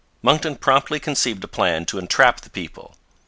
[0.23, 2.95] Monckton promptly conceived a plan to entrap the people.